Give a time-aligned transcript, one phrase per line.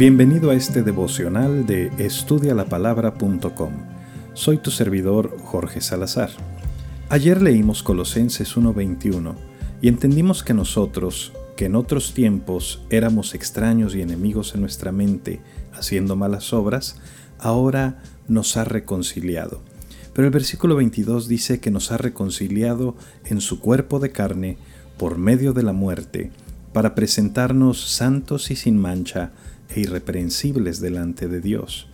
[0.00, 3.72] Bienvenido a este devocional de estudialapalabra.com.
[4.32, 6.30] Soy tu servidor Jorge Salazar.
[7.10, 9.34] Ayer leímos Colosenses 1:21
[9.82, 15.42] y entendimos que nosotros, que en otros tiempos éramos extraños y enemigos en nuestra mente,
[15.74, 16.96] haciendo malas obras,
[17.38, 19.60] ahora nos ha reconciliado.
[20.14, 22.96] Pero el versículo 22 dice que nos ha reconciliado
[23.26, 24.56] en su cuerpo de carne
[24.96, 26.30] por medio de la muerte,
[26.72, 29.32] para presentarnos santos y sin mancha
[29.74, 31.88] e irreprensibles delante de Dios.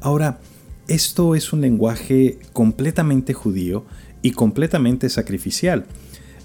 [0.00, 0.40] Ahora,
[0.88, 3.84] esto es un lenguaje completamente judío
[4.20, 5.86] y completamente sacrificial.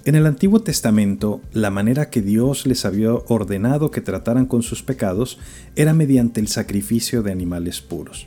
[0.04, 4.82] En el Antiguo Testamento, la manera que Dios les había ordenado que trataran con sus
[4.82, 5.38] pecados
[5.76, 8.26] era mediante el sacrificio de animales puros.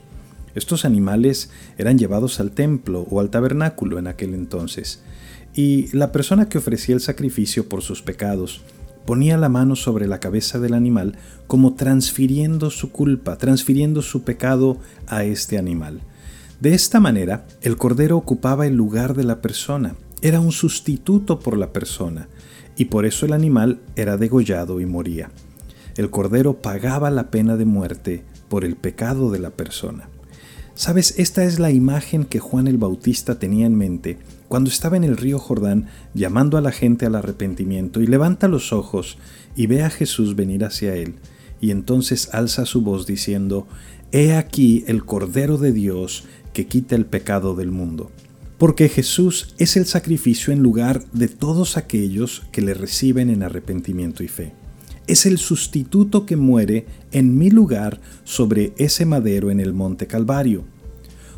[0.53, 5.01] Estos animales eran llevados al templo o al tabernáculo en aquel entonces,
[5.53, 8.61] y la persona que ofrecía el sacrificio por sus pecados
[9.05, 11.15] ponía la mano sobre la cabeza del animal
[11.47, 14.77] como transfiriendo su culpa, transfiriendo su pecado
[15.07, 16.01] a este animal.
[16.59, 21.57] De esta manera, el cordero ocupaba el lugar de la persona, era un sustituto por
[21.57, 22.27] la persona,
[22.77, 25.31] y por eso el animal era degollado y moría.
[25.97, 30.09] El cordero pagaba la pena de muerte por el pecado de la persona.
[30.75, 34.19] Sabes, esta es la imagen que Juan el Bautista tenía en mente
[34.51, 38.73] cuando estaba en el río Jordán llamando a la gente al arrepentimiento y levanta los
[38.73, 39.17] ojos
[39.55, 41.15] y ve a Jesús venir hacia él,
[41.61, 43.65] y entonces alza su voz diciendo,
[44.11, 48.11] He aquí el Cordero de Dios que quita el pecado del mundo.
[48.57, 54.21] Porque Jesús es el sacrificio en lugar de todos aquellos que le reciben en arrepentimiento
[54.21, 54.51] y fe.
[55.07, 60.65] Es el sustituto que muere en mi lugar sobre ese madero en el monte Calvario.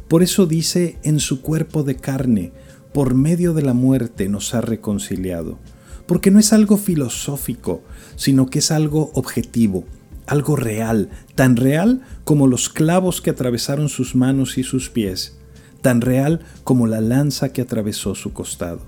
[0.07, 2.53] Por eso dice en su cuerpo de carne,
[2.93, 5.57] por medio de la muerte nos ha reconciliado,
[6.05, 7.81] porque no es algo filosófico,
[8.15, 9.83] sino que es algo objetivo,
[10.27, 15.37] algo real, tan real como los clavos que atravesaron sus manos y sus pies,
[15.81, 18.81] tan real como la lanza que atravesó su costado.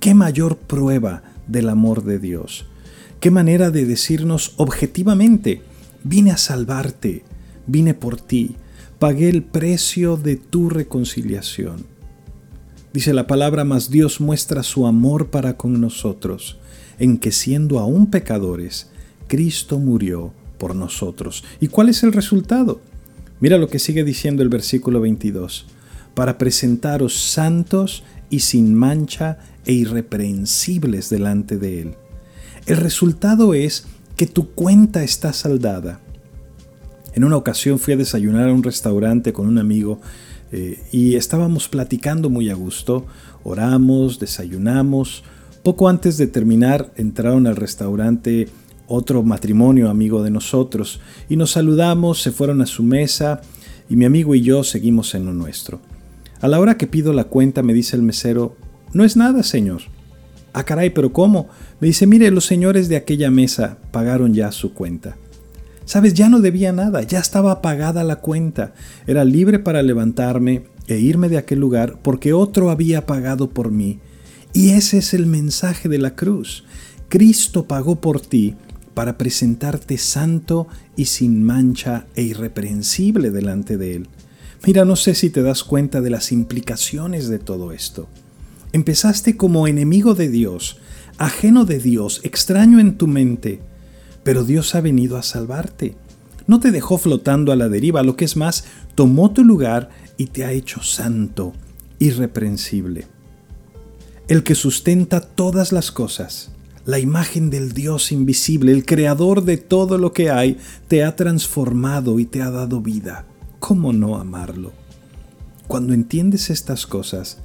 [0.00, 2.66] ¿Qué mayor prueba del amor de Dios?
[3.20, 5.62] ¿Qué manera de decirnos objetivamente,
[6.02, 7.24] vine a salvarte,
[7.66, 8.56] vine por ti,
[8.98, 11.97] pagué el precio de tu reconciliación?
[12.98, 16.58] Dice la palabra, mas Dios muestra su amor para con nosotros,
[16.98, 18.88] en que siendo aún pecadores,
[19.28, 21.44] Cristo murió por nosotros.
[21.60, 22.80] ¿Y cuál es el resultado?
[23.38, 25.66] Mira lo que sigue diciendo el versículo 22.
[26.14, 31.94] Para presentaros santos y sin mancha e irreprensibles delante de Él.
[32.66, 33.86] El resultado es
[34.16, 36.00] que tu cuenta está saldada.
[37.14, 40.00] En una ocasión fui a desayunar a un restaurante con un amigo
[40.52, 43.06] eh, y estábamos platicando muy a gusto,
[43.44, 45.24] oramos, desayunamos.
[45.62, 48.48] Poco antes de terminar entraron al restaurante
[48.86, 53.42] otro matrimonio amigo de nosotros y nos saludamos, se fueron a su mesa
[53.88, 55.80] y mi amigo y yo seguimos en lo nuestro.
[56.40, 58.56] A la hora que pido la cuenta me dice el mesero,
[58.92, 59.82] no es nada, señor.
[60.52, 61.48] Ah, caray, pero ¿cómo?
[61.80, 65.16] Me dice, mire, los señores de aquella mesa pagaron ya su cuenta.
[65.88, 68.74] Sabes, ya no debía nada, ya estaba pagada la cuenta.
[69.06, 73.98] Era libre para levantarme e irme de aquel lugar porque otro había pagado por mí.
[74.52, 76.64] Y ese es el mensaje de la cruz.
[77.08, 78.54] Cristo pagó por ti
[78.92, 84.08] para presentarte santo y sin mancha e irreprensible delante de Él.
[84.66, 88.08] Mira, no sé si te das cuenta de las implicaciones de todo esto.
[88.74, 90.80] Empezaste como enemigo de Dios,
[91.16, 93.62] ajeno de Dios, extraño en tu mente,
[94.28, 95.96] pero Dios ha venido a salvarte.
[96.46, 100.26] No te dejó flotando a la deriva, lo que es más, tomó tu lugar y
[100.26, 101.54] te ha hecho santo,
[101.98, 103.06] irreprensible.
[104.28, 106.50] El que sustenta todas las cosas,
[106.84, 112.18] la imagen del Dios invisible, el creador de todo lo que hay, te ha transformado
[112.18, 113.24] y te ha dado vida.
[113.60, 114.74] ¿Cómo no amarlo?
[115.68, 117.38] Cuando entiendes estas cosas,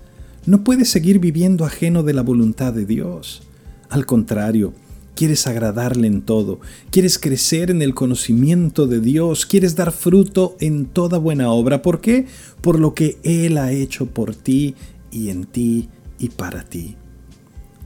[0.45, 3.43] no puedes seguir viviendo ajeno de la voluntad de Dios.
[3.89, 4.73] Al contrario,
[5.15, 6.59] Quieres agradarle en todo,
[6.89, 11.83] quieres crecer en el conocimiento de Dios, quieres dar fruto en toda buena obra.
[11.83, 12.25] ¿Por qué?
[12.61, 14.75] Por lo que Él ha hecho por ti
[15.11, 16.95] y en ti y para ti.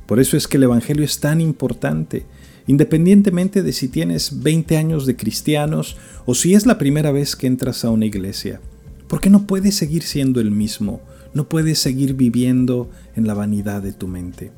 [0.05, 2.25] Por eso es que el Evangelio es tan importante,
[2.65, 7.47] independientemente de si tienes 20 años de cristianos o si es la primera vez que
[7.47, 8.61] entras a una iglesia.
[9.09, 11.01] Porque no puedes seguir siendo el mismo,
[11.33, 14.51] no puedes seguir viviendo en la vanidad de tu mente.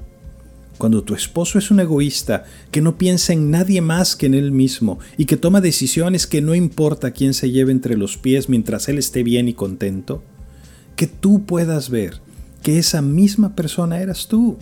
[0.80, 4.54] Cuando tu esposo es un egoísta, que no piensa en nadie más que en él
[4.54, 8.88] mismo y que toma decisiones que no importa quién se lleve entre los pies mientras
[8.88, 10.24] él esté bien y contento,
[10.96, 12.22] que tú puedas ver
[12.64, 14.58] que esa misma persona eras tú.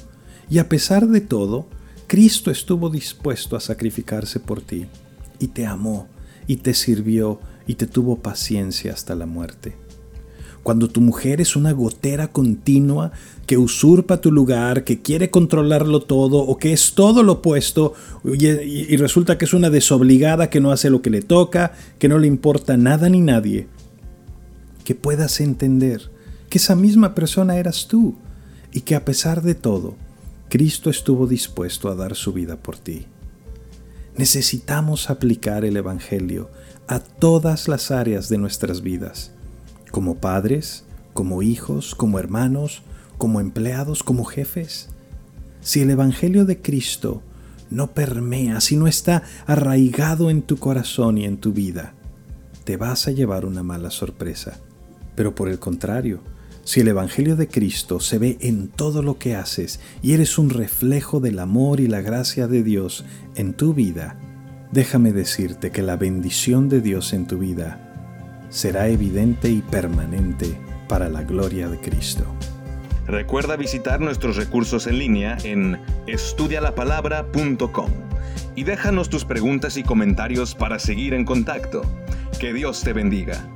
[0.50, 1.68] Y a pesar de todo,
[2.08, 4.88] Cristo estuvo dispuesto a sacrificarse por ti
[5.38, 6.08] y te amó
[6.48, 9.87] y te sirvió y te tuvo paciencia hasta la muerte.
[10.68, 13.14] Cuando tu mujer es una gotera continua
[13.46, 17.94] que usurpa tu lugar, que quiere controlarlo todo o que es todo lo opuesto
[18.26, 22.20] y, resulta que es una desobligada que no hace lo que le toca, que no
[22.20, 23.70] le importa nada ni nadie,
[24.84, 26.12] que puedas entender
[26.50, 28.16] que esa misma persona eras tú
[28.74, 29.96] y que a pesar de todo,
[30.50, 33.06] Cristo estuvo dispuesto a dar su vida por ti.
[34.18, 36.50] Necesitamos aplicar el Evangelio
[36.90, 39.32] a todas las áreas de nuestras vidas,
[39.98, 40.84] como padres,
[41.16, 42.84] como hijos, como hermanos,
[43.18, 44.90] como empleados, como jefes.
[45.60, 47.24] Si el Evangelio de Cristo
[47.72, 51.96] no permea, si no está arraigado en tu corazón y en tu vida,
[52.64, 54.60] te vas a llevar una mala sorpresa.
[55.16, 56.20] Pero por el contrario,
[56.64, 60.52] si el Evangelio de Cristo se ve en todo lo que haces y eres un
[60.52, 63.04] reflejo del amor y la gracia de Dios
[63.34, 64.16] en tu vida,
[64.72, 67.87] déjame decirte que la bendición de Dios en tu vida
[68.50, 70.58] será evidente y permanente
[70.88, 72.26] para la gloria de Cristo.
[73.06, 77.92] Recuerda visitar nuestros recursos en línea en estudialapalabra.com
[78.56, 81.84] y déjanos tus preguntas y comentarios para seguir en contacto.
[82.40, 83.48] Que Dios te bendiga.